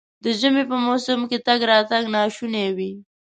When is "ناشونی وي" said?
2.15-2.91